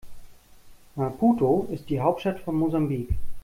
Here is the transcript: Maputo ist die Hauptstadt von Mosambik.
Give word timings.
Maputo 0.95 1.67
ist 1.69 1.91
die 1.91 1.99
Hauptstadt 2.01 2.39
von 2.39 2.55
Mosambik. 2.55 3.09